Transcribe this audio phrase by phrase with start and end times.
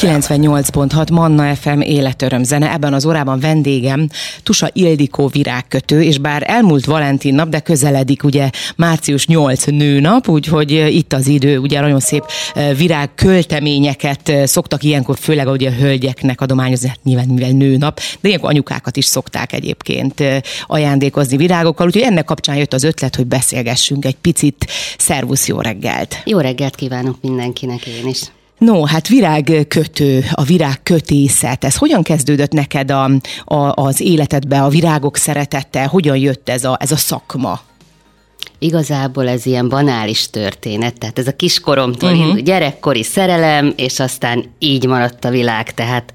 [0.00, 2.72] 98.6 Manna FM életöröm zene.
[2.72, 4.08] Ebben az órában vendégem
[4.42, 10.70] Tusa Ildikó virágkötő, és bár elmúlt Valentin nap, de közeledik ugye március 8 nőnap, úgyhogy
[10.70, 12.24] itt az idő, ugye nagyon szép
[12.76, 18.50] virág költeményeket szoktak ilyenkor, főleg ugye a hölgyeknek adományozni, hát nyilván mivel nőnap, de ilyenkor
[18.50, 20.22] anyukákat is szokták egyébként
[20.66, 24.66] ajándékozni virágokkal, úgyhogy ennek kapcsán jött az ötlet, hogy beszélgessünk egy picit.
[24.98, 26.22] Szervusz, jó reggelt!
[26.24, 28.20] Jó reggelt kívánok mindenkinek én is!
[28.58, 33.10] No, hát virágkötő, a virágkötészet, ez hogyan kezdődött neked a,
[33.44, 37.60] a, az életedbe, a virágok szeretete, hogyan jött ez a, ez a szakma?
[38.58, 42.38] Igazából ez ilyen banális történet, tehát ez a kiskoromtól uh-huh.
[42.38, 46.12] gyerekkori szerelem, és aztán így maradt a világ, tehát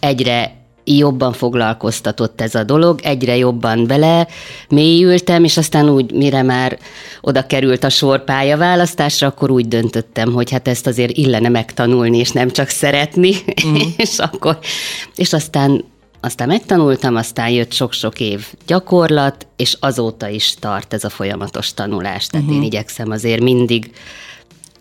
[0.00, 4.28] egyre jobban foglalkoztatott ez a dolog, egyre jobban bele
[4.68, 6.78] mélyültem, és aztán úgy, mire már
[7.20, 12.30] oda került a sorpálya választásra, akkor úgy döntöttem, hogy hát ezt azért illene megtanulni, és
[12.30, 13.34] nem csak szeretni,
[13.66, 13.74] mm.
[13.96, 14.58] és akkor,
[15.14, 15.84] és aztán
[16.20, 22.26] aztán megtanultam, aztán jött sok-sok év gyakorlat, és azóta is tart ez a folyamatos tanulás.
[22.26, 22.62] Tehát uh-huh.
[22.62, 23.90] én igyekszem azért mindig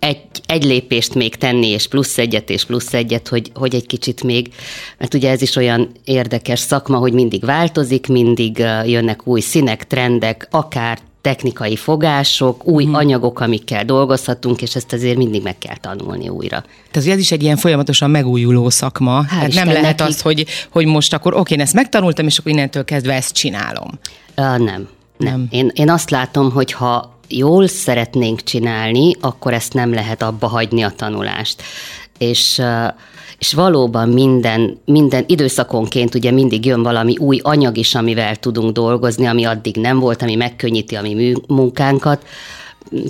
[0.03, 4.23] egy, egy lépést még tenni, és plusz egyet, és plusz egyet, hogy, hogy egy kicsit
[4.23, 4.53] még,
[4.97, 10.47] mert ugye ez is olyan érdekes szakma, hogy mindig változik, mindig jönnek új színek, trendek,
[10.51, 12.93] akár technikai fogások, új hmm.
[12.93, 16.63] anyagok, amikkel dolgozhatunk, és ezt azért mindig meg kell tanulni újra.
[16.91, 19.13] Tehát ez is egy ilyen folyamatosan megújuló szakma.
[19.13, 20.11] Hál Tehát nem lehet neki...
[20.11, 23.89] az, hogy, hogy most akkor oké, én ezt megtanultam, és akkor innentől kezdve ezt csinálom.
[24.37, 24.57] Uh, nem.
[24.57, 24.87] Nem.
[25.17, 25.47] nem.
[25.49, 30.81] Én, én azt látom, hogy ha jól szeretnénk csinálni, akkor ezt nem lehet abba hagyni
[30.81, 31.61] a tanulást.
[32.17, 32.61] És
[33.43, 39.25] és valóban minden, minden időszakonként ugye mindig jön valami új anyag is, amivel tudunk dolgozni,
[39.25, 42.25] ami addig nem volt, ami megkönnyíti a mi munkánkat.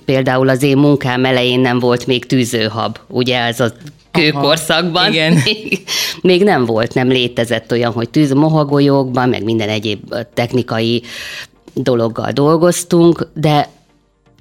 [0.06, 3.72] Például az én munkám elején nem volt még tűzőhab, ugye ez a
[4.12, 5.04] kőkorszakban.
[5.04, 5.34] Aha, igen.
[5.46, 5.84] Még,
[6.22, 11.04] még nem volt, nem létezett olyan, hogy tűz mohagolyókban, meg minden egyéb technikai
[11.74, 13.70] dologgal dolgoztunk, de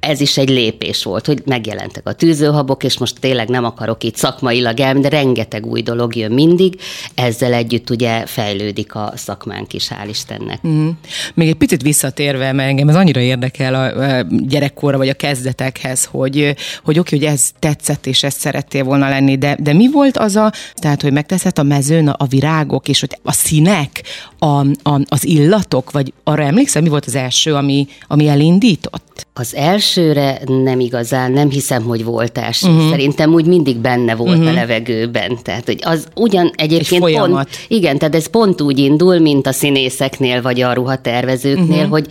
[0.02, 4.16] ez is egy lépés volt, hogy megjelentek a tűzőhabok, és most tényleg nem akarok itt
[4.16, 6.80] szakmailag el, de rengeteg új dolog jön mindig,
[7.14, 10.66] ezzel együtt ugye fejlődik a szakmánk is, hál' Istennek.
[10.66, 10.88] Mm.
[11.34, 16.54] Még egy picit visszatérve, mert engem ez annyira érdekel a gyerekkorra, vagy a kezdetekhez, hogy,
[16.84, 20.36] hogy oké, hogy ez tetszett, és ezt szerettél volna lenni, de, de mi volt az
[20.36, 24.02] a, tehát, hogy megteszed a mezőn a, a virágok, és hogy a színek,
[24.38, 29.26] a, a, az illatok, vagy arra emlékszel, mi volt az első, ami, ami elindított?
[29.34, 29.54] Az
[29.96, 32.68] elsőre nem igazán, nem hiszem, hogy volt első.
[32.68, 32.90] Uh-huh.
[32.90, 34.48] Szerintem úgy mindig benne volt uh-huh.
[34.48, 35.38] a levegőben.
[35.42, 39.52] Tehát, hogy az ugyan egyébként Egy pont, igen, tehát ez pont úgy indul, mint a
[39.52, 41.90] színészeknél, vagy a ruhatervezőknél, uh-huh.
[41.90, 42.06] hogy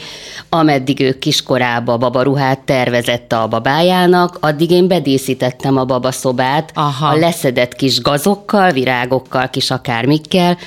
[0.50, 7.08] ameddig ők kiskorába babaruhát tervezett a babájának, addig én bedíszítettem a babaszobát Aha.
[7.08, 10.58] a leszedett kis gazokkal, virágokkal, kis akármikkel,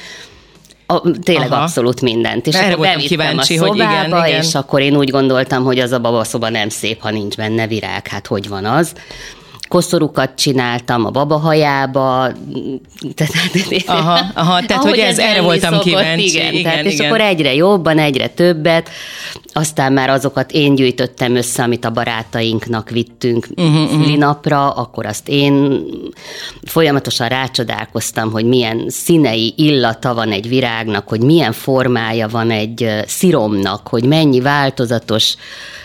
[0.86, 1.62] a, tényleg Aha.
[1.62, 2.46] abszolút mindent.
[2.46, 4.42] És Erre akkor kíváncsi, a szobába, hogy igen, igen.
[4.42, 8.06] és akkor én úgy gondoltam, hogy az a babaszoba nem szép, ha nincs benne virág.
[8.06, 8.92] Hát hogy van az?
[9.68, 12.32] Koszorukat csináltam a babahajába.
[13.86, 16.24] Aha, aha tehát hogy ez, erre voltam szokott, kíváncsi.
[16.24, 16.92] Igen, igen, tehát, igen.
[16.92, 18.90] és akkor egyre jobban, egyre többet,
[19.52, 24.78] aztán már azokat én gyűjtöttem össze, amit a barátainknak vittünk uh-huh, uh-huh.
[24.78, 25.84] akkor azt én
[26.62, 33.88] folyamatosan rácsodálkoztam, hogy milyen színei, illata van egy virágnak, hogy milyen formája van egy sziromnak,
[33.88, 35.34] hogy mennyi változatos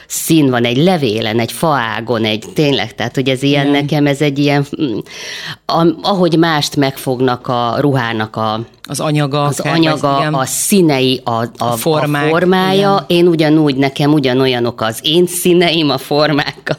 [0.10, 3.82] szín van egy levélen, egy faágon, egy tényleg, tehát hogy ez ilyen, Igen.
[3.82, 4.98] nekem ez egy ilyen, mm,
[5.66, 10.34] a, ahogy mást megfognak a ruhának a az anyaga, az kell, anyaga igen.
[10.34, 13.06] a színei, a, a, a, formák, a formája.
[13.08, 13.18] Igen.
[13.18, 16.76] Én ugyanúgy, nekem ugyanolyanok az én színeim, a formák,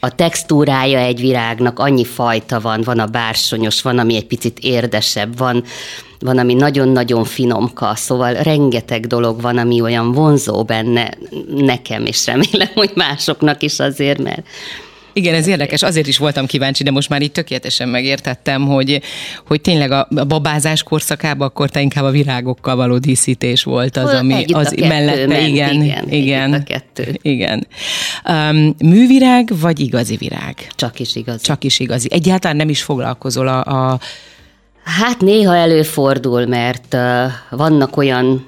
[0.00, 5.38] a, textúrája egy virágnak, annyi fajta van, van a bársonyos, van, ami egy picit érdesebb,
[5.38, 5.64] van,
[6.18, 11.10] van, ami nagyon-nagyon finomka, szóval rengeteg dolog van, ami olyan vonzó benne
[11.48, 14.46] nekem, és remélem, hogy másoknak is azért, mert
[15.18, 19.00] igen, ez érdekes, azért is voltam kíváncsi, de most már itt tökéletesen megértettem, hogy,
[19.46, 24.34] hogy tényleg a babázás korszakában akkor te inkább a virágokkal való díszítés volt az, ami
[24.34, 27.18] Együtt az mellette, ment, igen, igen, igen, a kettő.
[27.22, 27.66] igen.
[28.28, 30.54] Um, művirág vagy igazi virág?
[30.74, 31.44] Csak is igazi.
[31.44, 32.08] Csak is igazi.
[32.10, 34.00] Egyáltalán nem is foglalkozol a, a
[34.98, 38.46] Hát néha előfordul, mert uh, vannak olyan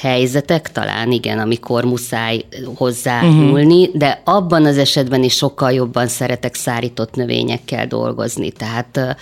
[0.00, 3.44] helyzetek, talán igen, amikor muszáj hozzá uh-huh.
[3.44, 8.50] nyúlni, de abban az esetben is sokkal jobban szeretek szárított növényekkel dolgozni.
[8.50, 9.16] Tehát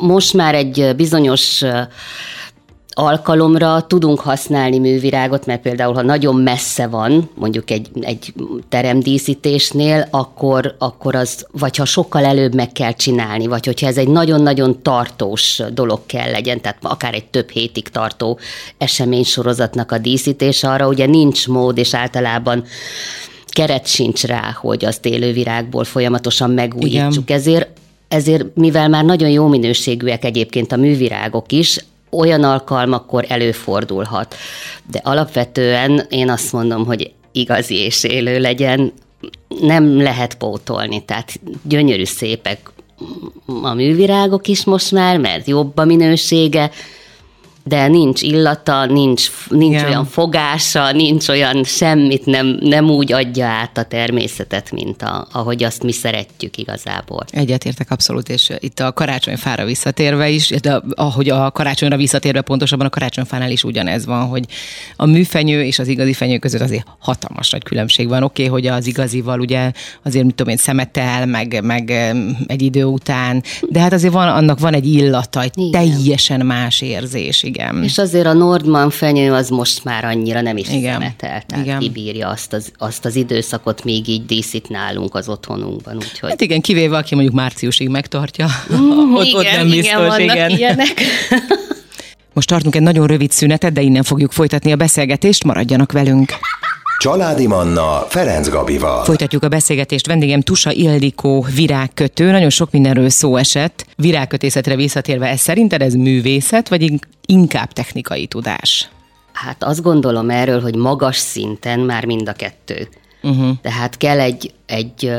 [0.00, 1.62] most már egy bizonyos
[2.98, 8.32] alkalomra tudunk használni művirágot, mert például, ha nagyon messze van, mondjuk egy, egy
[8.68, 14.08] teremdíszítésnél, akkor, akkor az, vagy ha sokkal előbb meg kell csinálni, vagy hogyha ez egy
[14.08, 18.38] nagyon-nagyon tartós dolog kell legyen, tehát akár egy több hétig tartó
[18.78, 22.64] eseménysorozatnak a díszítése, arra ugye nincs mód, és általában
[23.46, 27.22] keret sincs rá, hogy azt élővirágból folyamatosan megújítsuk.
[27.22, 27.38] Igen.
[27.38, 27.68] Ezért
[28.08, 31.78] ezért, mivel már nagyon jó minőségűek egyébként a művirágok is,
[32.10, 34.34] olyan alkalmakkor előfordulhat.
[34.90, 38.92] De alapvetően én azt mondom, hogy igazi és élő legyen,
[39.60, 42.70] nem lehet pótolni, tehát gyönyörű szépek
[43.62, 46.70] a művirágok is most már, mert jobb a minősége,
[47.68, 49.86] de nincs illata, nincs, nincs Igen.
[49.86, 55.64] olyan fogása, nincs olyan semmit, nem, nem úgy adja át a természetet, mint a, ahogy
[55.64, 57.24] azt mi szeretjük igazából.
[57.30, 62.90] Egyetértek abszolút, és itt a karácsonyfára visszatérve is, de ahogy a karácsonyra visszatérve pontosabban a
[62.90, 64.44] karácsonyfánál is ugyanez van, hogy
[64.96, 68.22] a műfenyő és az igazi fenyő között azért hatalmas nagy különbség van.
[68.22, 69.70] Oké, okay, hogy az igazival ugye
[70.02, 71.90] azért, mit tudom én, szemetel, meg, meg
[72.46, 75.70] egy idő után, de hát azért van, annak van egy illata, egy Igen.
[75.70, 77.82] teljesen más érzés, igen igen.
[77.82, 80.92] És azért a Nordman fenyő az most már annyira nem is igen.
[80.92, 81.78] szemetel, tehát igen.
[81.78, 85.96] kibírja azt az, azt az időszakot, még így díszít nálunk az otthonunkban.
[85.96, 86.30] Úgyhogy...
[86.30, 90.18] Hát igen, kivéve aki mondjuk márciusig megtartja, mm, ott, igen, ott nem biztos.
[90.18, 90.50] Igen, igen.
[90.50, 91.02] ilyenek.
[92.32, 96.32] Most tartunk egy nagyon rövid szünetet, de innen fogjuk folytatni a beszélgetést, maradjanak velünk.
[97.00, 99.04] Családi Manna Ferenc Gabival.
[99.04, 100.06] Folytatjuk a beszélgetést.
[100.06, 102.30] Vendégem Tusa Ildikó virágkötő.
[102.30, 103.86] Nagyon sok mindenről szó esett.
[103.96, 106.92] Virágkötészetre visszatérve, ez szerinted ez művészet, vagy
[107.26, 108.90] inkább technikai tudás?
[109.32, 112.88] Hát azt gondolom erről, hogy magas szinten már mind a kettő.
[113.22, 113.50] Uh-huh.
[113.62, 115.12] Tehát kell egy, egy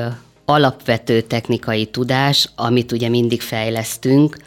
[0.46, 4.38] alapvető technikai tudás, amit ugye mindig fejlesztünk,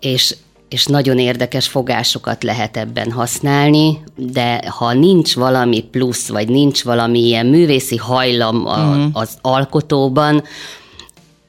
[0.00, 0.36] és
[0.68, 7.18] és nagyon érdekes fogásokat lehet ebben használni, de ha nincs valami plusz, vagy nincs valami
[7.18, 9.06] ilyen művészi hajlam a, mm.
[9.12, 10.42] az alkotóban,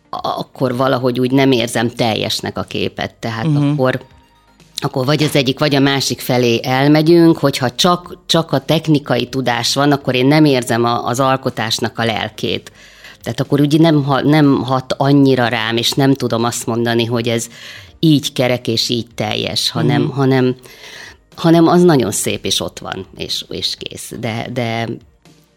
[0.10, 3.13] akkor valahogy úgy nem érzem teljesnek a képet.
[3.13, 3.56] Tehát mm.
[3.56, 4.01] akkor
[4.81, 9.75] akkor vagy az egyik, vagy a másik felé elmegyünk, hogyha csak, csak a technikai tudás
[9.75, 12.72] van, akkor én nem érzem a, az alkotásnak a lelkét.
[13.22, 17.48] Tehát akkor úgy nem, nem hat annyira rám, és nem tudom azt mondani, hogy ez,
[18.00, 20.07] így kerek és így teljes, hanem, mm.
[20.07, 20.56] hanem,
[21.36, 24.13] hanem az nagyon szép, és ott van, és, és kész.
[24.19, 24.88] De, de,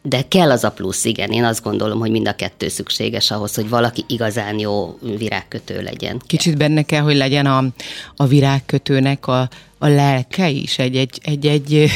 [0.02, 1.30] de kell az a plusz, igen.
[1.30, 6.20] Én azt gondolom, hogy mind a kettő szükséges ahhoz, hogy valaki igazán jó virágkötő legyen.
[6.26, 7.64] Kicsit benne kell, hogy legyen a,
[8.16, 9.48] a virágkötőnek a,
[9.78, 11.90] a lelke is egy, egy,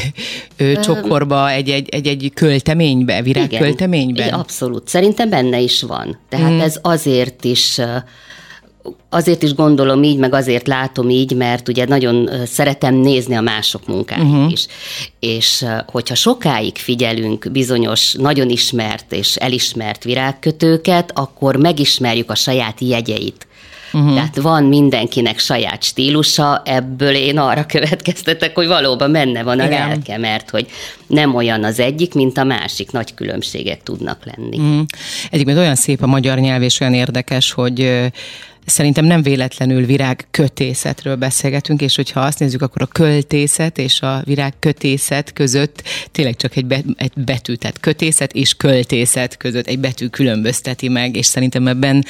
[0.57, 4.25] ö, csokorba, egy, egy, egy, egy költeménybe, virágkölteménybe?
[4.25, 4.89] Igen, abszolút.
[4.89, 6.19] Szerintem benne is van.
[6.29, 6.61] Tehát mm.
[6.61, 7.81] ez azért is
[9.09, 13.87] azért is gondolom így, meg azért látom így, mert ugye nagyon szeretem nézni a mások
[13.87, 14.53] munkáit uh-huh.
[14.53, 14.67] is.
[15.21, 23.47] És hogyha sokáig figyelünk bizonyos, nagyon ismert és elismert virágkötőket, akkor megismerjük a saját jegyeit.
[23.93, 24.15] Uh-huh.
[24.15, 29.89] Tehát van mindenkinek saját stílusa, ebből én arra következtetek, hogy valóban menne van a Igen.
[29.89, 30.67] lelke, mert hogy
[31.07, 34.59] nem olyan az egyik, mint a másik, nagy különbségek tudnak lenni.
[34.59, 34.85] Uh-huh.
[35.31, 38.11] Egyébként olyan szép a magyar nyelv, és olyan érdekes, hogy
[38.67, 45.33] Szerintem nem véletlenül virágkötészetről beszélgetünk, és hogyha azt nézzük, akkor a költészet és a virágkötészet
[45.33, 45.83] között
[46.13, 51.17] tényleg csak egy, be, egy betű, tehát kötészet és költészet között egy betű különbözteti meg,
[51.17, 52.05] és szerintem ebben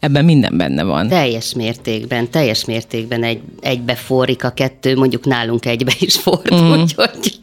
[0.00, 1.08] Ebben minden benne van.
[1.08, 6.80] Teljes mértékben, teljes mértékben egy, egybe forrik a kettő, mondjuk nálunk egybe is fordul, mm.
[6.80, 7.40] úgyhogy,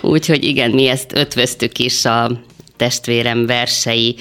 [0.00, 2.40] úgyhogy igen, mi ezt ötvöztük is a
[2.76, 4.16] testvérem versei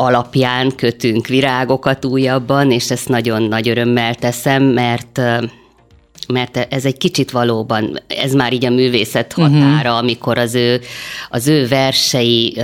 [0.00, 5.20] alapján kötünk virágokat újabban, és ezt nagyon nagy örömmel teszem, mert
[6.28, 9.46] mert ez egy kicsit valóban, ez már így a művészet mhm.
[9.46, 9.96] határa, uh-huh.
[9.96, 10.80] amikor az ő,
[11.30, 12.62] az ő versei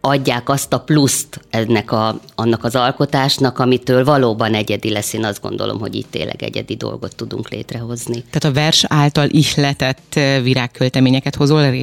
[0.00, 5.12] adják azt a pluszt ennek a, annak az alkotásnak, amitől valóban egyedi lesz.
[5.12, 8.24] Én azt gondolom, hogy itt tényleg egyedi dolgot tudunk létrehozni.
[8.30, 11.74] Tehát a vers által ihletett virágkölteményeket hozol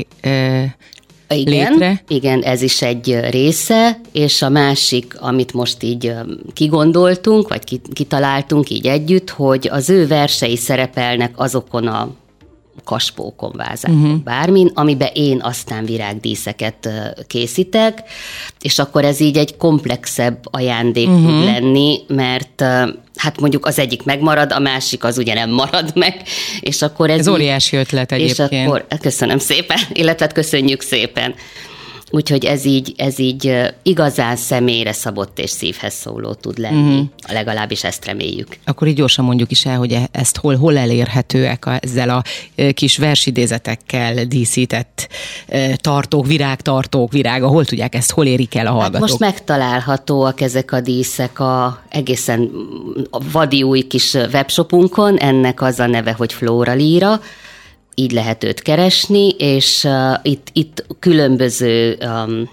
[1.35, 2.03] igen, létre.
[2.07, 6.13] Igen, ez is egy része, és a másik, amit most így
[6.53, 12.09] kigondoltunk, vagy kitaláltunk így együtt, hogy az ő versei szerepelnek azokon a
[12.83, 14.17] kaspókon, vázán, uh-huh.
[14.17, 16.89] bármin, amiben én aztán virágdíszeket
[17.27, 18.03] készítek,
[18.61, 21.25] és akkor ez így egy komplexebb ajándék uh-huh.
[21.25, 22.63] tud lenni, mert
[23.15, 26.21] hát mondjuk az egyik megmarad, a másik az ugye nem marad meg,
[26.59, 27.19] és akkor ez...
[27.19, 28.51] Ez óriási ötlet egyébként.
[28.51, 31.35] És akkor, köszönöm szépen, illetve hát köszönjük szépen
[32.09, 36.93] Úgyhogy ez így, ez így igazán személyre szabott és szívhez szóló tud lenni.
[36.93, 37.33] Uh-huh.
[37.33, 38.47] Legalábbis ezt reméljük.
[38.65, 42.23] Akkor így gyorsan mondjuk is el, hogy e- ezt hol, hol elérhetőek a, ezzel a
[42.73, 45.07] kis versidézetekkel díszített
[45.75, 48.93] tartók, virágtartók, virága, hol tudják ezt, hol érik el a hallgatók?
[48.93, 52.51] Hát most megtalálhatóak ezek a díszek a egészen
[53.31, 57.19] vadi új kis webshopunkon, ennek az a neve, hogy Flora Lira,
[57.99, 62.49] így lehet őt keresni, és uh, itt, itt különböző um,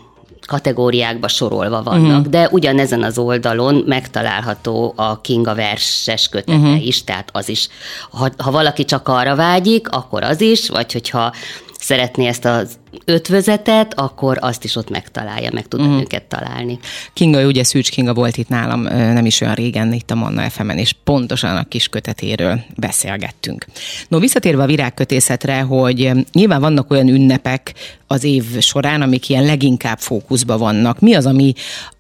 [0.47, 2.27] kategóriákba sorolva vannak, uh-huh.
[2.27, 6.87] de ugyanezen az oldalon megtalálható a Kinga verses kötete uh-huh.
[6.87, 7.69] is, tehát az is.
[8.11, 11.33] Ha, ha valaki csak arra vágyik, akkor az is, vagy hogyha
[11.79, 16.01] szeretné ezt az ötvözetet, akkor azt is ott megtalálja, meg tud uh-huh.
[16.01, 16.79] őket találni.
[17.13, 20.69] Kinga, ugye Szűcs Kinga volt itt nálam nem is olyan régen itt a Manna fm
[20.69, 23.67] és pontosan a kis kötetéről beszélgettünk.
[24.09, 27.75] No, visszatérve a virágkötészetre, hogy nyilván vannak olyan ünnepek
[28.07, 31.01] az év során, amik ilyen leginkább fókuszban vannak.
[31.01, 31.53] Mi az, ami,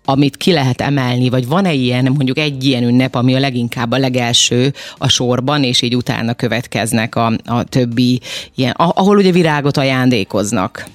[0.04, 3.98] amit ki lehet emelni, vagy van-e ilyen, mondjuk egy ilyen ünnep, ami a leginkább a
[3.98, 8.20] legelső a sorban, és így utána következnek a, a többi
[8.54, 10.85] ilyen, ahol ugye virágot ajándékoznak?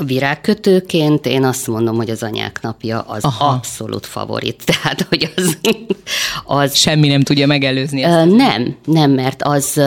[0.00, 3.44] A virágkötőként én azt mondom, hogy az anyák napja az Aha.
[3.44, 4.62] abszolút favorit.
[4.72, 5.58] Tehát, hogy az,
[6.44, 6.74] az...
[6.76, 8.30] Semmi nem tudja megelőzni ezt.
[8.30, 9.80] Nem, nem, mert az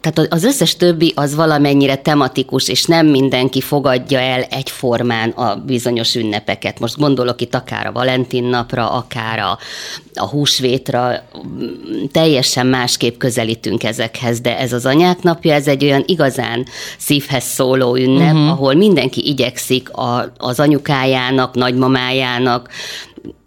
[0.00, 6.14] tehát az összes többi az valamennyire tematikus, és nem mindenki fogadja el egyformán a bizonyos
[6.14, 6.80] ünnepeket.
[6.80, 9.58] Most gondolok itt akár a Valentin napra, akár a,
[10.14, 11.12] a húsvétra,
[12.12, 16.66] teljesen másképp közelítünk ezekhez, de ez az anyák napja, ez egy olyan igazán
[16.98, 18.50] szívhez szóló ünnep, uh-huh.
[18.50, 22.68] ahol mindenki igyekszik a, az anyukájának, nagymamájának,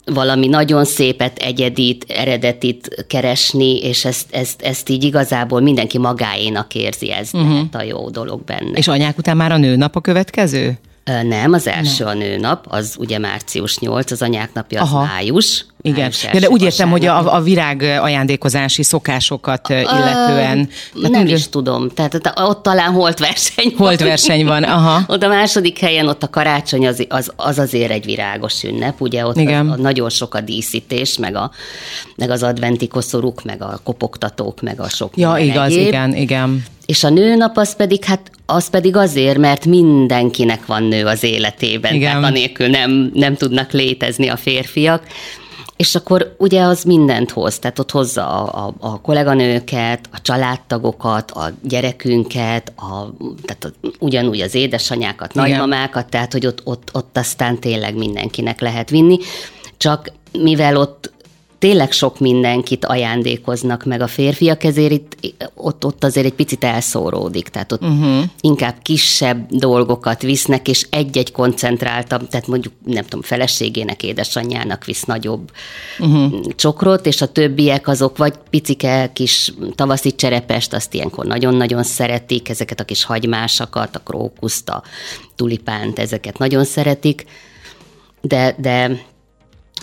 [0.05, 7.11] valami nagyon szépet, egyedit, eredetit keresni, és ezt, ezt, ezt így igazából mindenki magáénak érzi,
[7.11, 7.59] ez uh-huh.
[7.71, 8.77] a jó dolog benne.
[8.77, 10.77] És anyák után már a nőnap a következő?
[11.05, 12.13] Nem, az első Nem.
[12.13, 15.03] a nőnap, az ugye március 8, az anyák napja az Aha.
[15.03, 15.65] május.
[15.81, 20.69] Igen, ja, de úgy értem, hogy a, a virág ajándékozási szokásokat illetően.
[20.93, 23.87] Nem is tudom, tehát ott talán holt verseny van.
[23.87, 25.01] Holt verseny van, aha.
[25.13, 29.25] ott a második helyen ott a karácsony az, az, az azért egy virágos ünnep, ugye
[29.25, 29.69] ott Igen.
[29.69, 31.51] Az, a, nagyon sok a díszítés, meg, a,
[32.15, 35.87] meg az adventi koszorúk, meg a kopogtatók, meg a sok Ja, igaz, egyéb.
[35.87, 36.63] igen, igen.
[36.85, 41.93] És a nőnap az pedig, hát az pedig azért, mert mindenkinek van nő az életében,
[41.93, 42.11] Igen.
[42.11, 45.03] tehát anélkül nem, nem tudnak létezni a férfiak.
[45.77, 51.31] És akkor ugye az mindent hoz, tehát ott hozza a, a, a kolléganőket, a családtagokat,
[51.31, 53.13] a gyerekünket, a,
[53.45, 55.49] tehát a, ugyanúgy az édesanyákat, Igen.
[55.49, 59.17] nagymamákat, tehát hogy ott, ott, ott aztán tényleg mindenkinek lehet vinni.
[59.77, 61.13] Csak mivel ott
[61.59, 65.17] tényleg sok mindenkit ajándékoznak meg a férfiak, ezért itt,
[65.55, 68.23] ott, ott azért egy picit elszóródik, tehát ott uh-huh.
[68.41, 75.51] inkább kisebb dolgokat visznek, és egy-egy koncentráltabb, tehát mondjuk nem tudom, feleségének, édesanyjának visz nagyobb
[75.99, 76.53] uh-huh.
[76.55, 82.79] csokrot, és a többiek azok vagy picike kis tavaszi cserepest, azt ilyenkor nagyon-nagyon szeretik, ezeket
[82.79, 84.83] a kis hagymásakat, a krókuszt, a
[85.35, 87.25] tulipánt, ezeket nagyon szeretik,
[88.21, 89.05] de, de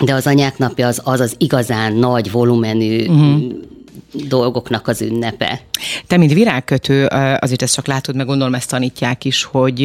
[0.01, 3.71] de az anyák napja az az, az igazán nagy volumenű uh-huh
[4.13, 5.61] dolgoknak az ünnepe.
[6.07, 7.07] Te, mint virágkötő,
[7.39, 9.79] azért ezt csak látod, meg gondolom ezt tanítják is, hogy,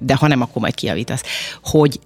[0.00, 1.22] de ha nem, akkor majd kiavítasz,
[1.62, 2.00] hogy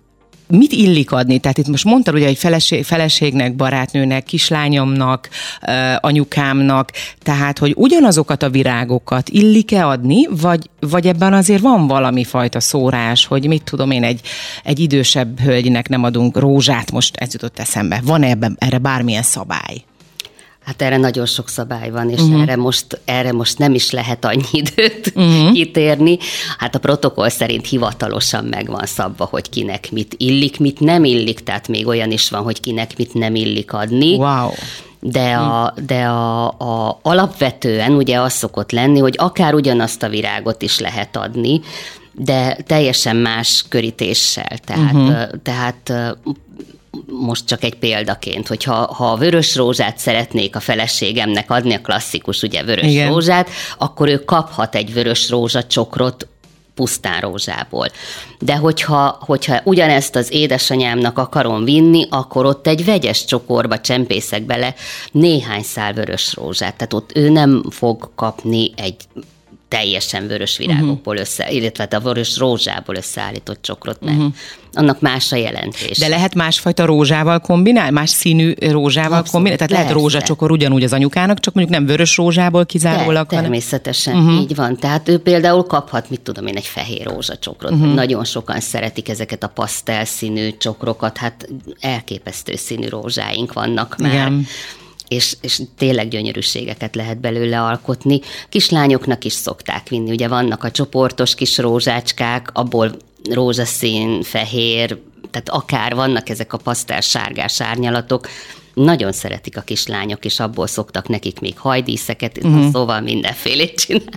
[0.59, 1.39] mit illik adni?
[1.39, 5.29] Tehát itt most mondtad ugye, hogy feleség, feleségnek, barátnőnek, kislányomnak,
[5.97, 6.91] anyukámnak,
[7.23, 13.27] tehát, hogy ugyanazokat a virágokat illik-e adni, vagy, vagy ebben azért van valami fajta szórás,
[13.27, 14.21] hogy mit tudom én, egy,
[14.65, 18.01] egy idősebb hölgynek nem adunk rózsát, most ez jutott eszembe.
[18.05, 19.85] Van-e ebben erre bármilyen szabály?
[20.65, 22.43] Hát erre nagyon sok szabály van, és uh-huh.
[22.43, 25.53] erre, most, erre most nem is lehet annyi időt uh-huh.
[25.53, 26.19] kitérni.
[26.59, 31.41] Hát a protokoll szerint hivatalosan meg van szabva, hogy kinek mit illik, mit nem illik,
[31.41, 34.17] tehát még olyan is van, hogy kinek mit nem illik adni.
[34.17, 34.51] Wow
[35.05, 40.63] de, a, de a, a, alapvetően ugye az szokott lenni, hogy akár ugyanazt a virágot
[40.63, 41.61] is lehet adni,
[42.13, 44.59] de teljesen más körítéssel.
[44.65, 45.41] Tehát, uh-huh.
[45.43, 45.93] tehát
[47.07, 51.81] most csak egy példaként, hogy ha, ha a vörös rózsát szeretnék a feleségemnek adni, a
[51.81, 53.09] klasszikus ugye vörös Igen.
[53.09, 56.27] rózsát, akkor ő kaphat egy vörös rózsa csokrot
[56.75, 57.89] pusztán rózsából.
[58.39, 64.75] De hogyha, hogyha ugyanezt az édesanyámnak akarom vinni, akkor ott egy vegyes csokorba csempészek bele
[65.13, 66.77] néhány szál vörös rózsát.
[66.77, 68.97] Tehát ott ő nem fog kapni egy
[69.73, 71.21] teljesen vörös virágokból uh-huh.
[71.21, 74.33] össze, illetve hát a vörös rózsából összeállított csokrot, mert uh-huh.
[74.73, 75.99] annak más a jelentés.
[75.99, 79.57] De lehet másfajta rózsával kombinál, más színű rózsával Abszolút, kombinál?
[79.57, 83.27] Tehát lehet rózsacsokor ugyanúgy az anyukának, csak mondjuk nem vörös rózsából kizárólag.
[83.27, 84.41] De, természetesen, uh-huh.
[84.41, 84.77] így van.
[84.77, 87.73] Tehát ő például kaphat, mit tudom én, egy fehér rózsacsokrot.
[87.73, 87.95] Uh-huh.
[87.95, 91.49] Nagyon sokan szeretik ezeket a pasztel színű csokrokat, hát
[91.81, 94.13] elképesztő színű rózsáink vannak már.
[94.13, 94.47] Igen
[95.13, 98.21] és, és tényleg gyönyörűségeket lehet belőle alkotni.
[98.49, 102.97] Kislányoknak is szokták vinni, ugye vannak a csoportos kis rózsácskák, abból
[103.31, 104.99] rózsaszín, fehér,
[105.31, 108.29] tehát akár vannak ezek a pasztel sárgás árnyalatok,
[108.75, 112.71] nagyon szeretik a kislányok, és abból szoktak nekik még hajdíszeket, uh-huh.
[112.73, 114.11] szóval mindenfélét csinálni.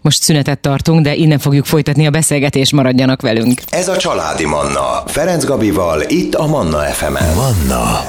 [0.00, 3.60] Most szünetet tartunk, de innen fogjuk folytatni a beszélgetést, maradjanak velünk.
[3.68, 7.34] Ez a Családi Manna, Ferenc Gabival, itt a Manna FM-en.
[7.34, 8.04] Manna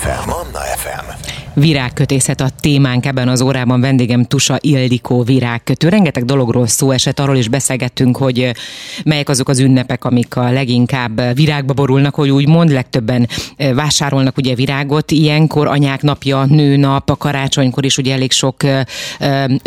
[0.00, 0.43] FM.
[0.54, 1.43] Manna FM.
[1.54, 3.80] Virágkötészet a témánk ebben az órában.
[3.80, 5.88] Vendégem Tusa Ildikó virágkötő.
[5.88, 8.50] Rengeteg dologról szó esett, arról is beszélgettünk, hogy
[9.04, 13.28] melyek azok az ünnepek, amik a leginkább virágba borulnak, hogy úgy mond, legtöbben
[13.74, 15.10] vásárolnak ugye virágot.
[15.10, 18.62] Ilyenkor anyák napja, nőnap, a karácsonykor is ugye elég sok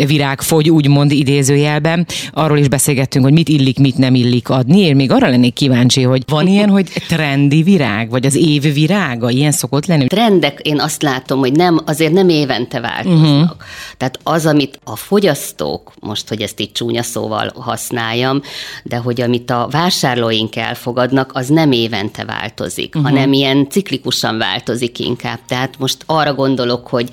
[0.06, 2.06] virág fogy, úgymond idézőjelben.
[2.32, 4.80] Arról is beszélgettünk, hogy mit illik, mit nem illik adni.
[4.80, 9.30] Én még arra lennék kíváncsi, hogy van ilyen, hogy trendi virág, vagy az év virága,
[9.30, 10.06] ilyen szokott lenni?
[10.06, 13.52] Trendek, én azt látom, hogy nem azért nem évente változnak.
[13.52, 13.66] Uh-huh.
[13.96, 18.42] Tehát az, amit a fogyasztók, most, hogy ezt így csúnya szóval használjam,
[18.82, 23.10] de hogy amit a vásárlóink elfogadnak, az nem évente változik, uh-huh.
[23.10, 25.38] hanem ilyen ciklikusan változik inkább.
[25.48, 27.08] Tehát most arra gondolok, hogy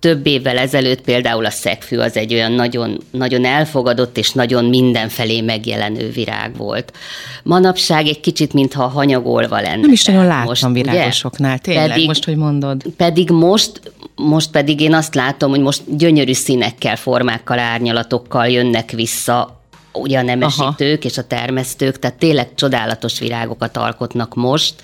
[0.00, 5.40] több évvel ezelőtt például a szegfű az egy olyan nagyon, nagyon elfogadott és nagyon mindenfelé
[5.40, 6.92] megjelenő virág volt.
[7.42, 9.80] Manapság egy kicsit, mintha hanyagolva lenne.
[9.80, 11.62] Nem is nagyon láttam most, virágosoknál, ugye?
[11.62, 12.82] tényleg, pedig, most, hogy mondod.
[12.96, 13.80] Pedig most,
[14.14, 19.57] most pedig én azt látom, hogy most gyönyörű színekkel, formákkal, árnyalatokkal jönnek vissza
[19.98, 21.08] ugye a nemesítők Aha.
[21.08, 24.74] és a termesztők, tehát tényleg csodálatos virágokat alkotnak most,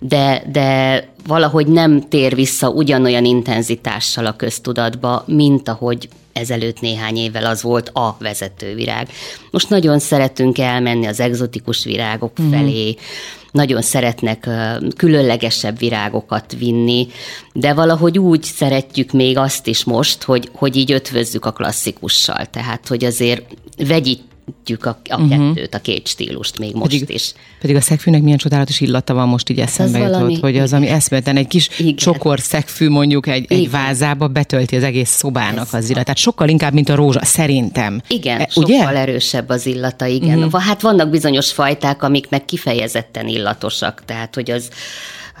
[0.00, 7.46] de, de valahogy nem tér vissza ugyanolyan intenzitással a köztudatba, mint ahogy ezelőtt néhány évvel
[7.46, 9.08] az volt a vezető virág.
[9.50, 12.50] Most nagyon szeretünk elmenni az egzotikus virágok mm.
[12.50, 12.96] felé,
[13.56, 14.48] nagyon szeretnek
[14.96, 17.08] különlegesebb virágokat vinni,
[17.52, 22.46] de valahogy úgy szeretjük még azt is most, hogy, hogy így ötvözzük a klasszikussal.
[22.46, 23.42] Tehát, hogy azért
[23.76, 24.22] vegyít
[24.80, 25.28] a, a uh-huh.
[25.28, 27.32] kettőt, a két stílust még most pedig, is.
[27.60, 30.88] Pedig a szegfűnek milyen csodálata illata van most így eszembe jutott, valami, hogy az, ami
[30.88, 31.96] eszméletlen, egy kis igen.
[31.96, 36.04] csokor szegfű mondjuk egy, egy vázába betölti az egész szobának Ez az illatát.
[36.04, 38.00] Tehát sokkal inkább, mint a rózsa, szerintem.
[38.08, 38.78] Igen, e, ugye?
[38.78, 40.38] sokkal erősebb az illata, igen.
[40.38, 40.62] Uh-huh.
[40.62, 44.68] Hát vannak bizonyos fajták, amik meg kifejezetten illatosak, tehát hogy az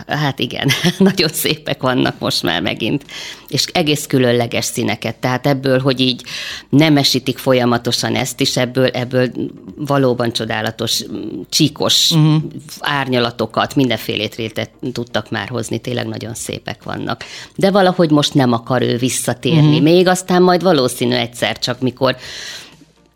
[0.06, 3.04] hát igen, nagyon szépek vannak most már megint,
[3.48, 6.22] és egész különleges színeket, tehát ebből, hogy így
[6.68, 9.30] nem esítik folyamatosan ezt is, ebből, ebből
[9.76, 11.04] valóban csodálatos,
[11.48, 12.42] csíkos uh-huh.
[12.80, 17.24] árnyalatokat, mindenfélét tudtak már hozni, tényleg nagyon szépek vannak.
[17.56, 19.82] De valahogy most nem akar ő visszatérni, uh-huh.
[19.82, 22.16] még aztán majd valószínű egyszer csak, mikor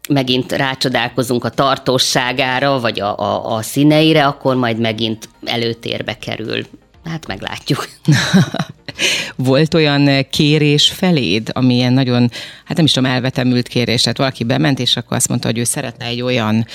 [0.09, 6.67] megint rácsodálkozunk a tartóságára, vagy a, a, a színeire, akkor majd megint előtérbe kerül.
[7.05, 7.89] Hát meglátjuk.
[9.37, 12.31] Volt olyan kérés feléd, ami ilyen nagyon,
[12.65, 15.65] hát nem is tudom, elvetemült kérés, tehát valaki bement, és akkor azt mondta, hogy ő
[15.65, 16.67] szeretne egy olyan,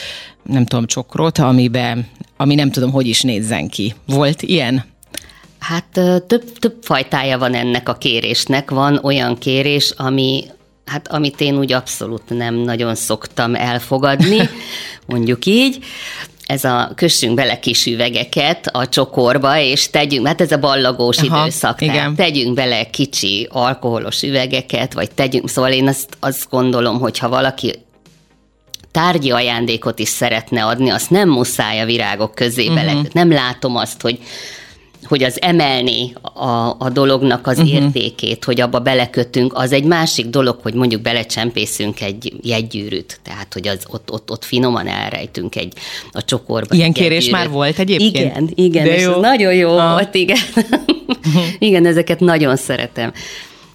[0.43, 2.07] nem tudom, csokrot, amiben,
[2.37, 3.93] ami nem tudom, hogy is nézzen ki.
[4.05, 4.85] Volt ilyen?
[5.59, 5.85] Hát
[6.27, 8.71] több, több fajtája van ennek a kérésnek.
[8.71, 10.43] Van olyan kérés, ami
[10.85, 14.49] hát amit én úgy abszolút nem nagyon szoktam elfogadni,
[15.07, 15.85] mondjuk így,
[16.45, 21.41] ez a kössünk bele kis üvegeket a csokorba, és tegyünk, hát ez a ballagós Aha,
[21.41, 22.15] időszak, igen.
[22.15, 27.73] tegyünk bele kicsi alkoholos üvegeket, vagy tegyünk, szóval én azt, azt gondolom, hogy ha valaki
[28.91, 32.93] tárgyi ajándékot is szeretne adni, azt nem muszáj a virágok közé bele.
[32.93, 33.07] Uh-huh.
[33.11, 34.19] Nem látom azt, hogy
[35.07, 37.73] hogy az emelni a, a dolognak az uh-huh.
[37.73, 43.67] értékét, hogy abba belekötünk, az egy másik dolog, hogy mondjuk belecsempészünk egy jegygyűrűt, tehát hogy
[43.67, 45.73] az ott, ott, ott finoman elrejtünk egy
[46.11, 46.75] a csokorba.
[46.75, 48.15] Ilyen kérés már volt egyébként?
[48.15, 49.19] Igen, igen, De és jó.
[49.19, 49.91] nagyon jó ah.
[49.91, 50.37] volt, igen.
[51.59, 53.13] igen, ezeket nagyon szeretem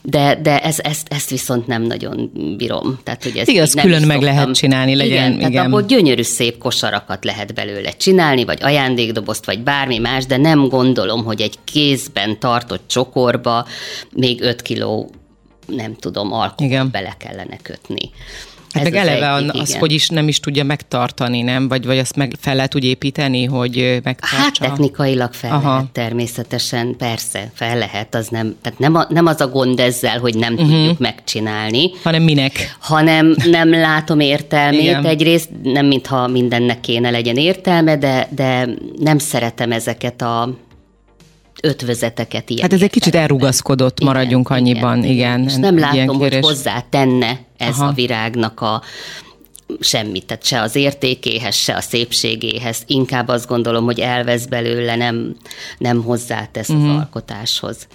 [0.01, 2.99] de, de ez, ezt, ezt viszont nem nagyon bírom.
[3.03, 5.13] Tehát, hogy ezt Igaz, nem külön meg lehet csinálni, legyen.
[5.13, 5.51] Igen, igen.
[5.51, 10.67] tehát abból gyönyörű szép kosarakat lehet belőle csinálni, vagy ajándékdobozt, vagy bármi más, de nem
[10.67, 13.65] gondolom, hogy egy kézben tartott csokorba
[14.11, 15.11] még 5 kiló,
[15.65, 18.09] nem tudom, alkoholt bele kellene kötni.
[18.73, 19.79] Hát meg eleve egyik, az, igen.
[19.79, 21.67] hogy is nem is tudja megtartani, nem?
[21.67, 24.35] Vagy, vagy azt meg fel lehet úgy építeni, hogy megtartsa?
[24.35, 25.73] Hát technikailag fel Aha.
[25.73, 30.19] lehet természetesen, persze, fel lehet, az nem, tehát nem, a, nem az a gond ezzel,
[30.19, 30.69] hogy nem uh-huh.
[30.69, 31.91] tudjuk megcsinálni.
[32.03, 32.75] Hanem minek?
[32.79, 35.05] Hanem nem látom értelmét igen.
[35.05, 38.67] egyrészt, nem mintha mindennek kéne legyen értelme, de, de
[38.99, 40.49] nem szeretem ezeket a
[41.61, 42.61] ötvözeteket ilyen.
[42.61, 45.11] Hát ez egy kicsit elrugaszkodott, igen, maradjunk annyiban, igen.
[45.11, 45.43] igen.
[45.43, 47.85] És nem látom, hogy hozzá tenne ez Aha.
[47.85, 48.81] a virágnak a
[49.79, 52.83] semmit, tehát se az értékéhez, se a szépségéhez.
[52.87, 55.35] Inkább azt gondolom, hogy elvesz belőle, nem,
[55.77, 56.83] nem hozzátesz uh-huh.
[56.83, 56.99] az mhm.
[56.99, 57.87] alkotáshoz.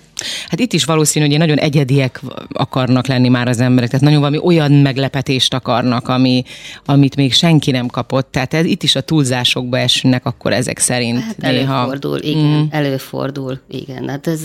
[0.49, 2.21] Hát itt is valószínű, hogy nagyon egyediek
[2.53, 6.43] akarnak lenni már az emberek, tehát nagyon valami olyan meglepetést akarnak, ami,
[6.85, 8.33] amit még senki nem kapott.
[8.33, 11.21] Tehát ez, itt is a túlzásokba esnek akkor ezek szerint.
[11.21, 11.75] Hát néha.
[11.75, 12.63] előfordul, igen, mm.
[12.71, 14.09] előfordul, igen.
[14.09, 14.41] Hát ez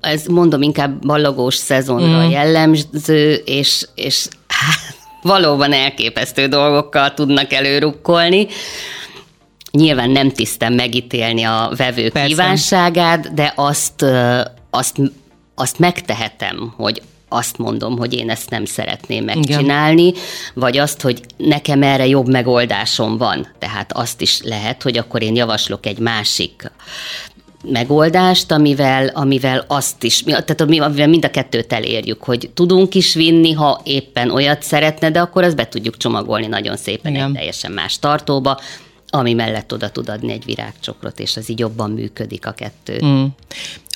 [0.00, 2.30] ez mondom inkább ballagós szezonra mm.
[2.30, 8.46] jellemző, és, és hát, valóban elképesztő dolgokkal tudnak előrukkolni.
[9.70, 12.28] Nyilván nem tisztem megítélni a vevő Persze.
[12.28, 14.04] kívánságát, de azt,
[14.70, 14.96] azt,
[15.54, 20.20] azt megtehetem, hogy azt mondom, hogy én ezt nem szeretném megcsinálni, Igen.
[20.54, 23.46] vagy azt, hogy nekem erre jobb megoldásom van.
[23.58, 26.70] Tehát azt is lehet, hogy akkor én javaslok egy másik
[27.62, 33.52] megoldást, amivel, amivel azt is, tehát amivel mind a kettőt elérjük, hogy tudunk is vinni,
[33.52, 37.26] ha éppen olyat szeretne, de akkor azt be tudjuk csomagolni nagyon szépen Igen.
[37.26, 38.60] egy teljesen más tartóba,
[39.16, 43.00] ami mellett oda tud adni egy virágcsokrot, és az így jobban működik a kettő.
[43.04, 43.24] Mm.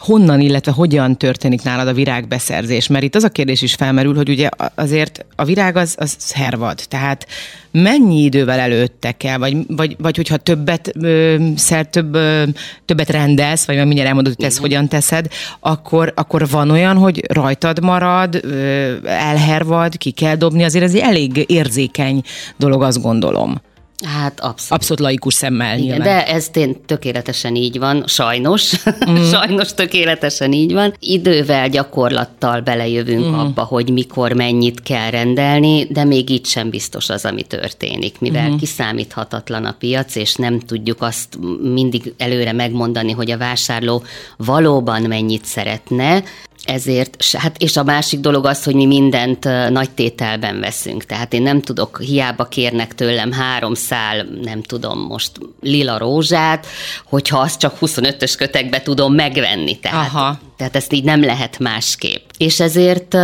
[0.01, 2.87] Honnan, illetve hogyan történik nálad a virágbeszerzés?
[2.87, 6.81] Mert itt az a kérdés is felmerül, hogy ugye azért a virág az, az hervad,
[6.89, 7.27] tehát
[7.71, 12.43] mennyi idővel előtte kell, vagy, vagy, vagy hogyha többet, ö, szer, több, ö,
[12.85, 15.27] többet rendelsz, vagy mindjárt elmondod, hogy ezt hogyan teszed,
[15.61, 21.01] akkor, akkor van olyan, hogy rajtad marad, ö, elhervad, ki kell dobni, azért ez egy
[21.01, 22.23] elég érzékeny
[22.57, 23.61] dolog, azt gondolom.
[24.05, 24.83] Hát abszolút.
[24.83, 26.03] Abszolút laikus szemmel Igen, nyilván.
[26.03, 28.73] De ez tény, tökéletesen így van, sajnos.
[29.11, 29.23] Mm.
[29.33, 30.95] sajnos tökéletesen így van.
[30.99, 33.35] Idővel, gyakorlattal belejövünk mm.
[33.35, 38.49] abba, hogy mikor mennyit kell rendelni, de még így sem biztos az, ami történik, mivel
[38.49, 38.57] mm.
[38.57, 44.03] kiszámíthatatlan a piac, és nem tudjuk azt mindig előre megmondani, hogy a vásárló
[44.37, 46.23] valóban mennyit szeretne,
[46.65, 51.05] ezért, hát és a másik dolog az, hogy mi mindent nagy tételben veszünk.
[51.05, 56.67] Tehát én nem tudok, hiába kérnek tőlem három szál, nem tudom most, lila rózsát,
[57.05, 59.79] hogyha azt csak 25-ös kötekbe tudom megvenni.
[59.79, 60.39] Tehát, Aha.
[60.57, 62.29] tehát ezt így nem lehet másképp.
[62.37, 63.15] És ezért,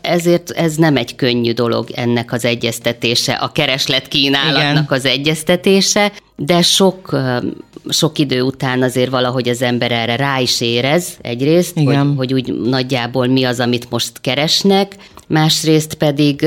[0.00, 4.86] ezért ez nem egy könnyű dolog ennek az egyeztetése, a kereslet kínálatnak Igen.
[4.88, 7.16] az egyeztetése, de sok,
[7.88, 12.54] sok idő után azért valahogy az ember erre rá is érez egyrészt, hogy, hogy úgy
[12.54, 14.96] nagyjából mi az, amit most keresnek,
[15.26, 16.46] másrészt pedig,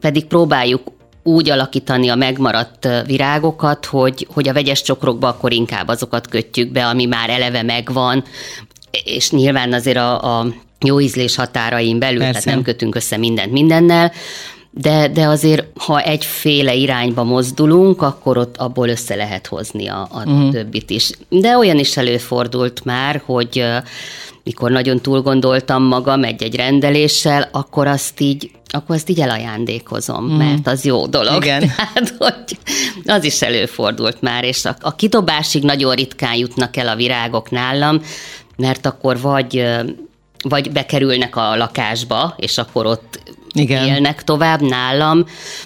[0.00, 0.82] pedig próbáljuk
[1.22, 6.86] úgy alakítani a megmaradt virágokat, hogy, hogy a vegyes csokrokba akkor inkább azokat kötjük be,
[6.86, 8.24] ami már eleve megvan,
[9.04, 10.46] és nyilván azért a, a
[10.80, 12.32] jó ízlés határain belül, Persze.
[12.32, 14.12] tehát nem kötünk össze mindent mindennel,
[14.70, 20.22] de, de azért, ha egyféle irányba mozdulunk, akkor ott abból össze lehet hozni a, a
[20.24, 20.50] uh-huh.
[20.50, 21.10] többit is.
[21.28, 23.64] De olyan is előfordult már, hogy
[24.42, 30.36] mikor nagyon túl gondoltam magam egy-egy rendeléssel, akkor azt így akkor azt így elajándékozom, mm.
[30.36, 31.44] mert az jó dolog.
[31.44, 31.60] Igen.
[31.76, 32.58] Tehát, hogy
[33.04, 38.02] az is előfordult már, és a, a kidobásig nagyon ritkán jutnak el a virágok nálam,
[38.56, 39.64] mert akkor vagy
[40.42, 43.20] vagy bekerülnek a lakásba, és akkor ott
[43.52, 43.86] igen.
[43.86, 45.24] élnek tovább nálam,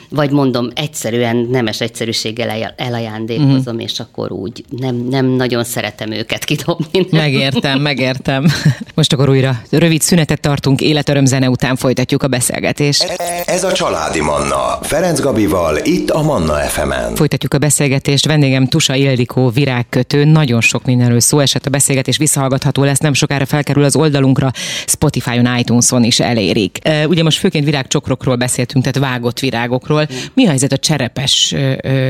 [0.08, 3.82] vagy mondom, egyszerűen nemes egyszerűséggel elajándékozom, uh-huh.
[3.82, 7.06] és akkor úgy nem, nem nagyon szeretem őket kidobni.
[7.10, 8.46] Megértem, megértem.
[8.94, 13.02] Most akkor újra rövid szünetet tartunk, életöröm zene után folytatjuk a beszélgetést.
[13.46, 17.14] Ez a Családi Manna, Ferenc Gabival, itt a Manna FM-en.
[17.14, 22.84] Folytatjuk a beszélgetést, vendégem Tusa Ildikó, virágkötő, nagyon sok mindenről szó esett, a beszélgetés visszahallgatható
[22.84, 24.50] lesz, nem sokára felkerül az oldalunkra,
[24.86, 26.78] Spotify-on, iTunes-on is elérik.
[27.06, 30.06] Ugye most főként virágcsokrokról beszéltünk, tehát vágott virágokról.
[30.34, 31.54] Mi a helyzet a cserepes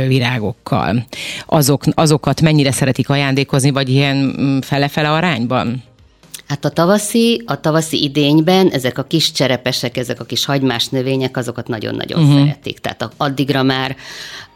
[0.07, 1.07] virágokkal?
[1.47, 5.83] Azok, azokat mennyire szeretik ajándékozni, vagy ilyen mm, fele-fele arányban?
[6.53, 11.37] Hát a tavaszi, a tavaszi idényben ezek a kis cserepesek, ezek a kis hagymás növények,
[11.37, 12.39] azokat nagyon-nagyon uh-huh.
[12.39, 12.79] szeretik.
[12.79, 13.97] Tehát addigra már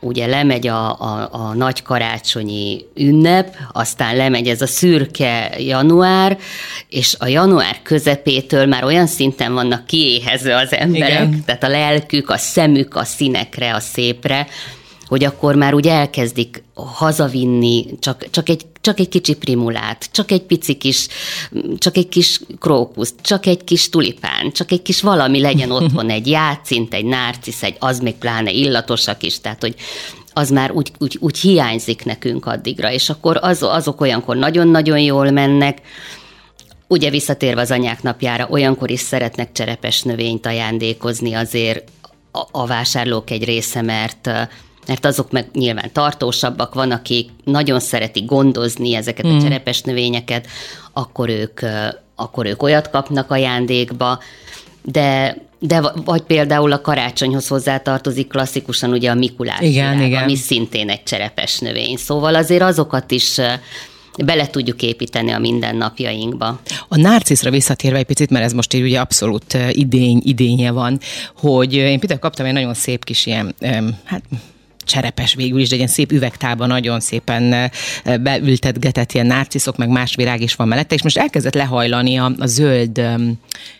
[0.00, 6.38] ugye lemegy a, a, a nagy karácsonyi ünnep, aztán lemegy ez a szürke január,
[6.88, 11.42] és a január közepétől már olyan szinten vannak kiéhező az emberek, Igen.
[11.44, 14.46] tehát a lelkük, a szemük a színekre, a szépre,
[15.06, 20.42] hogy akkor már úgy elkezdik hazavinni csak, csak, egy, csak egy kicsi primulát, csak egy
[20.42, 21.08] pici kis,
[21.78, 26.26] csak egy kis krókusz, csak egy kis tulipán, csak egy kis valami legyen otthon, egy
[26.26, 29.74] játszint, egy nárcisz, egy az még pláne illatosak is, tehát hogy
[30.32, 35.30] az már úgy, úgy, úgy hiányzik nekünk addigra, és akkor az, azok olyankor nagyon-nagyon jól
[35.30, 35.80] mennek,
[36.88, 41.90] Ugye visszatérve az anyák napjára, olyankor is szeretnek cserepes növényt ajándékozni azért
[42.32, 44.30] a, a vásárlók egy része, mert
[44.86, 49.38] mert azok meg nyilván tartósabbak, van, akik nagyon szeretik gondozni ezeket a mm.
[49.38, 50.46] cserepes növényeket,
[50.92, 51.60] akkor ők,
[52.14, 54.18] akkor ők olyat kapnak ajándékba,
[54.82, 60.22] de de vagy például a karácsonyhoz hozzátartozik klasszikusan ugye a Mikulás igen, virág, igen.
[60.22, 61.96] ami szintén egy cserepes növény.
[61.96, 63.40] Szóval azért azokat is
[64.24, 66.60] bele tudjuk építeni a mindennapjainkba.
[66.88, 71.00] A narciszra visszatérve egy picit, mert ez most így ugye abszolút idény, idénye van,
[71.36, 73.54] hogy én például kaptam egy nagyon szép kis ilyen,
[74.04, 74.22] hát
[74.86, 77.70] cserepes végül is, de egy ilyen szép üvegtálban nagyon szépen
[78.20, 82.46] beültetgetett ilyen narciszok, meg más virág is van mellette, és most elkezdett lehajlani a, a
[82.46, 83.00] zöld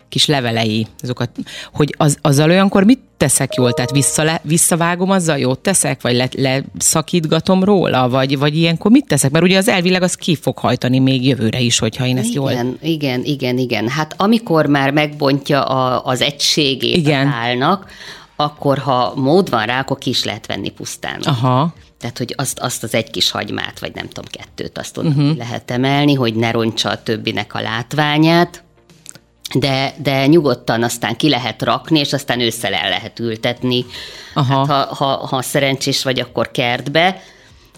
[0.08, 1.30] kis levelei, azokat,
[1.72, 3.72] hogy az, azzal olyankor mit teszek jól?
[3.72, 9.30] Tehát vissza, visszavágom azzal, jót teszek, vagy le, leszakítgatom róla, vagy, vagy ilyenkor mit teszek?
[9.30, 12.42] Mert ugye az elvileg az ki fog hajtani még jövőre is, hogyha én ezt igen,
[12.42, 12.50] jól...
[12.50, 13.88] Igen, igen, igen, igen.
[13.88, 17.26] Hát amikor már megbontja a, az egységét igen.
[17.26, 17.90] állnak,
[18.36, 21.20] akkor ha mód van rá, akkor ki is lehet venni pusztán.
[21.22, 21.74] Aha.
[21.98, 25.36] Tehát, hogy azt, azt az egy kis hagymát, vagy nem tudom, kettőt, azt onnan uh-huh.
[25.36, 28.64] lehet emelni, hogy ne roncsa a többinek a látványát,
[29.54, 33.84] de, de nyugodtan aztán ki lehet rakni, és aztán ősszel el lehet ültetni.
[34.34, 34.66] Aha.
[34.66, 37.22] Hát, ha, ha, ha szerencsés vagy, akkor kertbe,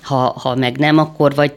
[0.03, 1.53] ha, ha meg nem, akkor vagy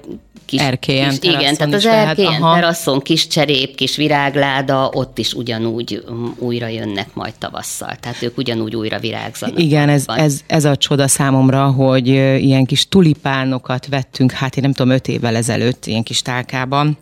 [0.51, 0.61] kis...
[0.61, 6.35] Erkélyen, kis, Igen, tehát az erkélyen, teraszon, kis cserép, kis virágláda, ott is ugyanúgy um,
[6.39, 7.95] újra jönnek majd tavasszal.
[7.99, 9.59] Tehát ők ugyanúgy újra virágzanak.
[9.59, 14.73] Igen, ez, ez, ez a csoda számomra, hogy ilyen kis tulipánokat vettünk, hát én nem
[14.73, 16.97] tudom, öt évvel ezelőtt ilyen kis tálkában,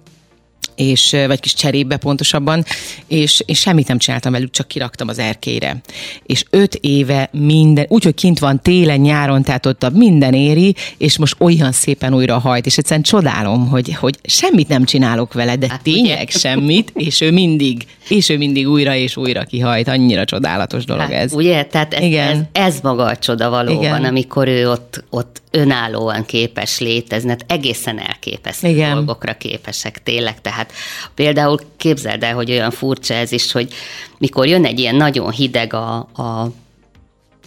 [0.79, 2.65] és, vagy kis cserébe pontosabban,
[3.07, 5.81] és, és semmit nem csináltam velük, csak kiraktam az erkére.
[6.25, 11.35] És öt éve minden, úgyhogy kint van télen, nyáron, tehát ott minden éri, és most
[11.39, 15.81] olyan szépen újra hajt, és egyszerűen csodálom, hogy, hogy semmit nem csinálok vele, de hát,
[15.81, 16.39] tényleg ugye?
[16.39, 21.11] semmit, és ő mindig, és ő mindig újra és újra kihajt, annyira csodálatos dolog hát,
[21.11, 21.33] ez.
[21.33, 22.49] Ugye, tehát ez, Igen.
[22.51, 24.05] Ez, ez maga a csoda valóban, Igen.
[24.05, 28.93] amikor ő ott, ott önállóan képes létezni, hát egészen elképesztő Igen.
[28.93, 30.71] dolgokra képesek tényleg, tehát Hát
[31.15, 33.73] például képzeld el, hogy olyan furcsa ez is, hogy
[34.17, 36.51] mikor jön egy ilyen nagyon hideg a, a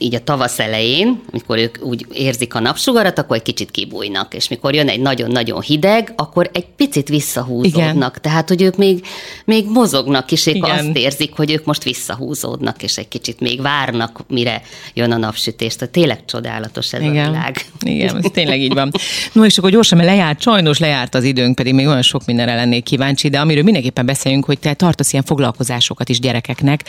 [0.02, 4.48] így a tavasz elején, amikor ők úgy érzik a napsugarat, akkor egy kicsit kibújnak, és
[4.48, 7.94] mikor jön egy nagyon-nagyon hideg, akkor egy picit visszahúzódnak.
[7.94, 8.12] Igen.
[8.20, 9.04] Tehát, hogy ők még,
[9.44, 10.70] még mozognak, és épp Igen.
[10.70, 14.62] azt érzik, hogy ők most visszahúzódnak, és egy kicsit még várnak, mire
[14.94, 15.76] jön a napsütés.
[15.76, 17.24] Tehát tényleg csodálatos ez Igen.
[17.24, 17.66] a világ.
[17.80, 18.90] Igen, ez tényleg így van.
[19.32, 22.54] No, és akkor gyorsan, mert lejárt, sajnos lejárt az időnk, pedig még olyan sok mindenre
[22.54, 26.84] lennék kíváncsi, de amiről mindenképpen beszéljünk, hogy te tartasz ilyen foglalkozásokat is gyerekeknek.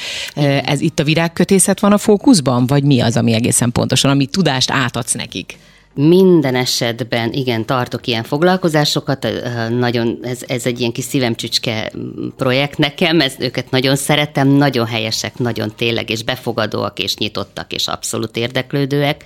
[0.65, 4.72] Ez itt a virágkötészet van a fókuszban, vagy mi az, ami egészen pontosan, ami tudást
[4.72, 5.58] átadsz nekik?
[5.96, 9.28] Minden esetben, igen, tartok ilyen foglalkozásokat,
[9.70, 11.92] nagyon, ez, ez egy ilyen kis szívemcsücske
[12.38, 17.88] projekt nekem, ez, őket nagyon szeretem, nagyon helyesek, nagyon tényleg, és befogadóak, és nyitottak, és
[17.88, 19.24] abszolút érdeklődőek.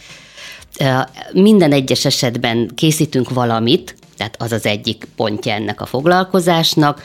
[1.32, 7.04] Minden egyes esetben készítünk valamit, tehát az az egyik pontja ennek a foglalkozásnak,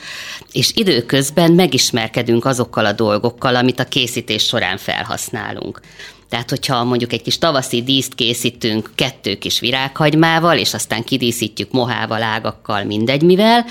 [0.51, 5.81] és időközben megismerkedünk azokkal a dolgokkal, amit a készítés során felhasználunk.
[6.33, 12.23] Tehát, hogyha mondjuk egy kis tavaszi díszt készítünk kettő kis virághagymával, és aztán kidíszítjük mohával,
[12.23, 13.65] ágakkal, mindegy mivel,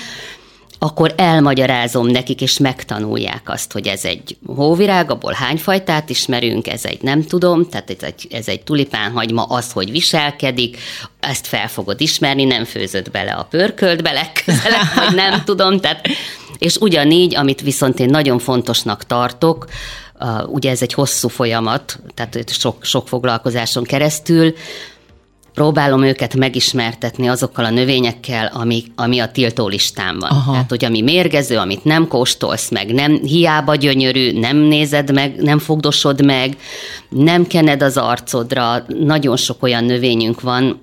[0.79, 6.85] akkor elmagyarázom nekik, és megtanulják azt, hogy ez egy hóvirág, abból hány fajtát ismerünk, ez
[6.85, 10.77] egy nem tudom, tehát ez egy, ez egy tulipánhagyma, az, hogy viselkedik,
[11.19, 16.07] ezt fel fogod ismerni, nem főzött bele a pörköltbe legközelebb, vagy nem tudom, tehát
[16.57, 19.65] és ugyanígy, amit viszont én nagyon fontosnak tartok,
[20.45, 24.53] ugye ez egy hosszú folyamat, tehát sok, sok foglalkozáson keresztül,
[25.53, 30.29] próbálom őket megismertetni azokkal a növényekkel, ami, ami a tiltó listán van.
[30.29, 30.51] Aha.
[30.51, 35.59] Tehát, hogy ami mérgező, amit nem kóstolsz meg, nem hiába gyönyörű, nem nézed meg, nem
[35.59, 36.57] fogdosod meg,
[37.09, 40.79] nem kened az arcodra, nagyon sok olyan növényünk van,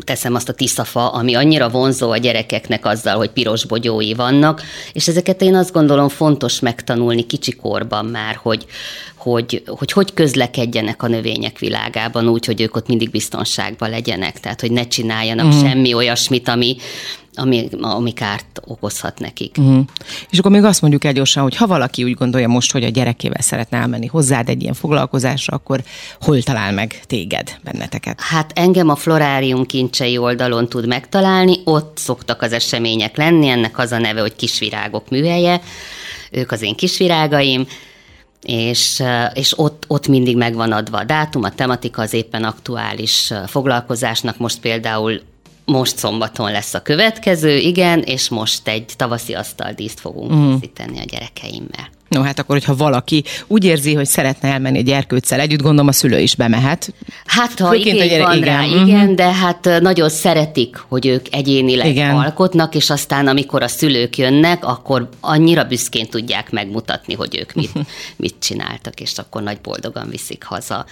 [0.00, 5.08] teszem azt a tiszafa, ami annyira vonzó a gyerekeknek azzal, hogy piros bogyói vannak, és
[5.08, 8.66] ezeket én azt gondolom fontos megtanulni kicsikorban már, hogy
[9.24, 14.60] hogy, hogy hogy közlekedjenek a növények világában úgy, hogy ők ott mindig biztonságban legyenek, tehát
[14.60, 15.60] hogy ne csináljanak mm.
[15.60, 16.76] semmi olyasmit, ami
[17.36, 19.56] ami, ami kárt okozhat nekik.
[19.58, 19.84] Uh-huh.
[20.30, 22.88] És akkor még azt mondjuk el gyorsan, hogy ha valaki úgy gondolja most, hogy a
[22.88, 25.82] gyerekével szeretne elmenni hozzád egy ilyen foglalkozásra, akkor
[26.20, 28.20] hol talál meg téged, benneteket?
[28.20, 33.92] Hát engem a Florárium kincsei oldalon tud megtalálni, ott szoktak az események lenni, ennek az
[33.92, 35.60] a neve, hogy Kisvirágok műhelye,
[36.30, 37.66] ők az én kisvirágaim,
[38.44, 39.02] és,
[39.34, 44.38] és ott, ott mindig megvan adva a dátum, a tematika az éppen aktuális foglalkozásnak.
[44.38, 45.20] Most például
[45.64, 51.88] most szombaton lesz a következő, igen, és most egy tavaszi asztaldíszt fogunk készíteni a gyerekeimmel.
[52.14, 55.92] No, hát akkor, hogyha valaki úgy érzi, hogy szeretne elmenni egy gyerkőccel együtt, gondolom a
[55.92, 56.94] szülő is bemehet.
[57.26, 58.56] Hát, ha Főként igény van igen.
[58.56, 59.14] rá, igen, uh-huh.
[59.14, 62.16] de hát nagyon szeretik, hogy ők egyénileg igen.
[62.16, 67.72] alkotnak, és aztán, amikor a szülők jönnek, akkor annyira büszkén tudják megmutatni, hogy ők mit,
[68.16, 70.84] mit csináltak, és akkor nagy boldogan viszik haza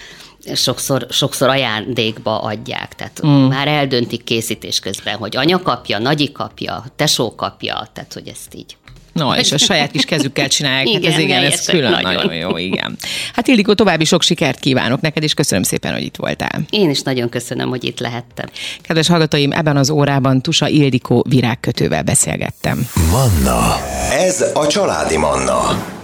[0.55, 3.31] sokszor, sokszor ajándékba adják, tehát mm.
[3.31, 8.77] már eldöntik készítés közben, hogy anya kapja, nagyi kapja, tesó kapja, tehát hogy ezt így
[9.13, 10.89] No, és a saját kis kezükkel csinálják.
[10.89, 12.15] Igen, hát ez igen, ez külön nagyon.
[12.15, 12.97] nagyon jó, igen.
[13.35, 16.61] Hát Ildikó, további sok sikert kívánok neked, és köszönöm szépen, hogy itt voltál.
[16.71, 18.47] Én is nagyon köszönöm, hogy itt lehettem.
[18.81, 22.89] Kedves hallgatóim, ebben az órában Tusa Ildikó virágkötővel beszélgettem.
[23.11, 23.77] Manna.
[24.13, 26.01] Ez a családi Manna.